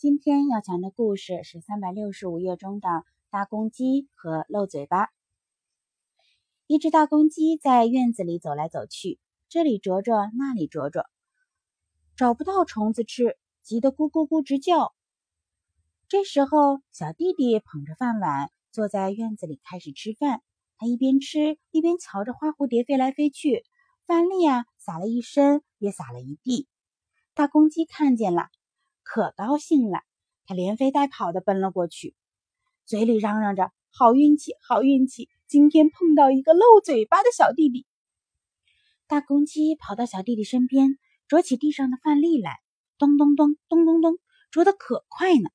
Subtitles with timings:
[0.00, 2.88] 今天要讲的故事是三百六十五页中的
[3.28, 5.10] 大公鸡和漏嘴巴。
[6.66, 9.18] 一只大公鸡在院子里走来走去，
[9.50, 11.04] 这里啄啄，那里啄啄，
[12.16, 14.94] 找不到虫子吃，急得咕咕咕直叫。
[16.08, 20.40] 这时候，小弟弟捧着饭碗坐在院子里开始吃饭。
[20.78, 23.66] 他一边吃一边瞧着花蝴蝶飞来飞去，
[24.06, 26.66] 饭粒呀撒了一身，也撒了一地。
[27.34, 28.48] 大公鸡看见了，
[29.12, 30.04] 可高兴了，
[30.46, 32.14] 它连飞带跑的奔了过去，
[32.86, 37.88] 嘴里嚷嚷着：“好运气，好运气！”今天碰到一个漏嘴巴的小弟弟，
[39.08, 40.96] 大公鸡跑到小弟弟身边，
[41.26, 42.60] 啄起地上的饭粒来，
[42.98, 44.16] 咚咚咚咚咚咚，
[44.52, 45.50] 啄得可快呢，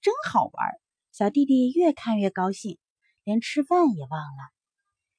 [0.00, 0.66] 真好玩。
[1.12, 2.78] 小弟弟越看越高兴，
[3.22, 4.50] 连吃饭也忘了。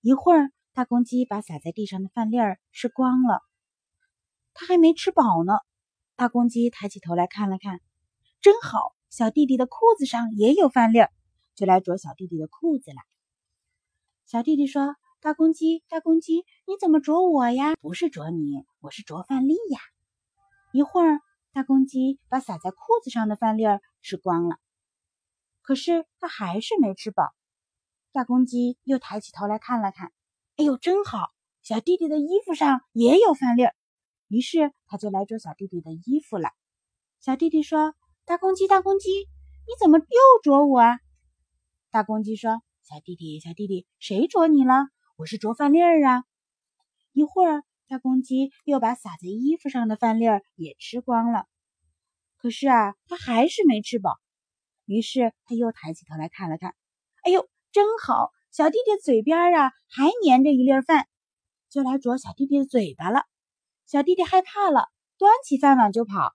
[0.00, 3.40] 一会儿，大公鸡把撒在地上的饭粒儿吃光了，
[4.52, 5.52] 他还没吃饱呢。
[6.18, 7.80] 大公鸡抬起头来看了看，
[8.40, 11.12] 真好，小弟弟的裤子上也有饭粒儿，
[11.54, 12.96] 就来啄小弟弟的裤子了。
[14.26, 17.76] 小弟弟说：“大公鸡，大公鸡，你怎么啄我呀？
[17.80, 19.78] 不是啄你，我是啄饭粒呀。”
[20.74, 21.20] 一会儿，
[21.52, 24.56] 大公鸡把撒在裤子上的饭粒儿吃光了，
[25.62, 27.32] 可是它还是没吃饱。
[28.10, 30.10] 大公鸡又抬起头来看了看，
[30.56, 31.28] 哎呦，真好，
[31.62, 33.76] 小弟弟的衣服上也有饭粒儿。
[34.28, 36.50] 于是他就来啄小弟弟的衣服了。
[37.20, 41.00] 小弟弟说：“大公鸡，大公鸡，你怎么又啄我啊？”
[41.90, 42.62] 大公鸡说。
[42.84, 44.72] 小弟弟，小弟弟，谁啄你了？
[45.16, 46.24] 我是啄饭粒儿啊！
[47.12, 51.44] 一会儿，大公鸡又把撒在衣服上的饭粒儿也吃光了。
[52.38, 54.16] 可是啊，它还是没吃饱。
[54.86, 56.74] 于是他又抬起头来看了看，
[57.24, 58.30] 哎呦，真好！
[58.50, 61.06] 小弟弟嘴边啊还粘着一粒饭，
[61.68, 63.24] 就来啄小弟弟的嘴巴了。
[63.88, 64.84] 小弟弟害怕了，
[65.16, 66.34] 端起饭碗就跑。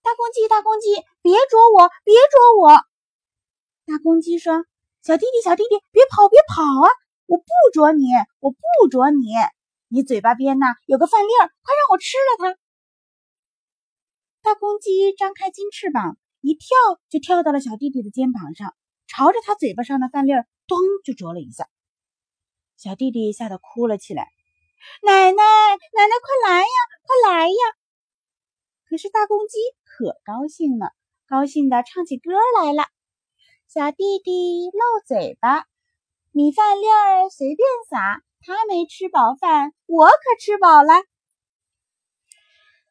[0.00, 2.70] 大公鸡，大公鸡，别啄我，别啄我！
[3.84, 4.64] 大公鸡说
[5.04, 6.88] ：“小弟弟，小弟弟，别跑，别跑啊！
[7.26, 7.44] 我不
[7.74, 8.06] 啄你，
[8.40, 9.20] 我不啄你。
[9.88, 12.58] 你嘴巴边呐有个饭粒儿，快让我吃了它。”
[14.40, 16.68] 大公鸡张开金翅膀，一跳
[17.10, 18.74] 就跳到了小弟弟的肩膀上，
[19.06, 21.68] 朝着他嘴巴上的饭粒儿，咚就啄了一下。
[22.78, 24.26] 小弟弟吓得哭了起来
[25.02, 27.56] ：“奶奶，奶奶，快来呀，快来呀！”
[28.88, 30.92] 可是大公鸡可高兴了，
[31.28, 32.84] 高兴的唱起歌来了。
[33.66, 35.66] 小弟弟漏嘴巴，
[36.30, 40.92] 米饭粒儿随便撒，他没吃饱饭，我可吃饱了。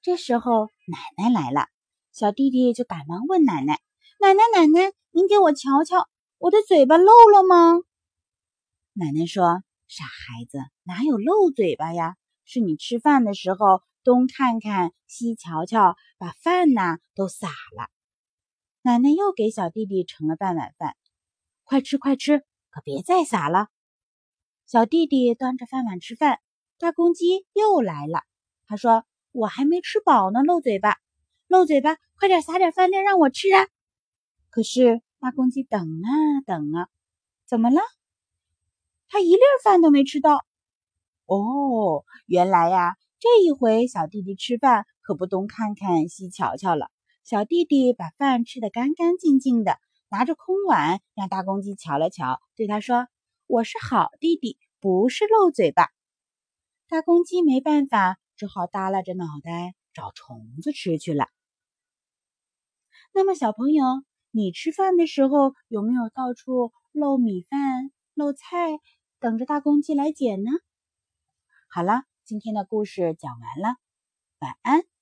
[0.01, 1.67] 这时候奶奶来了，
[2.11, 3.79] 小弟弟就赶忙问奶奶
[4.19, 7.79] ：“奶奶，奶奶，您给我瞧瞧，我的嘴巴漏了吗？”
[8.93, 9.63] 奶奶说
[9.95, 12.15] ：“傻孩子，哪有漏嘴巴呀？
[12.45, 17.91] 是你吃饭的时候东看看西瞧瞧，把饭呐都撒了。”
[18.81, 20.95] 奶奶又给小弟弟盛了半碗饭，
[21.63, 22.39] 快吃快吃，
[22.71, 23.67] 可别再撒了。
[24.65, 26.39] 小弟弟端着饭碗吃饭，
[26.79, 28.23] 大公鸡又来了。
[28.65, 30.97] 他说：“我还没吃饱呢，漏嘴巴，
[31.45, 33.67] 漏嘴巴，快点撒点饭粒让我吃啊！”
[34.49, 36.09] 可是大公鸡等啊
[36.47, 36.89] 等啊，
[37.45, 37.79] 怎么了？
[39.13, 40.43] 他一粒饭都没吃到。
[41.27, 46.89] 哦，原来呀，这一回小弟弟吃饭可不东看看西瞧瞧了。
[47.23, 49.77] 小弟弟把饭吃得干干净净的，
[50.09, 53.05] 拿着空碗让大公鸡瞧了瞧，对他说
[53.45, 55.91] ：“我是好弟弟，不是漏嘴巴。”
[56.89, 61.27] 大公鸡没办法，只好耷拉着脑袋找虫子吃去了。
[63.13, 63.85] 那么，小朋友，
[64.31, 68.79] 你吃饭的时候有没有到处漏米饭、漏菜，
[69.23, 70.51] 等着大公鸡来捡呢？
[71.69, 73.77] 好了，今天的故事讲完了，
[74.39, 74.92] 晚安。